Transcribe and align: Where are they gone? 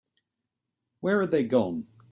Where 1.01 1.21
are 1.21 1.27
they 1.27 1.43
gone? 1.43 1.85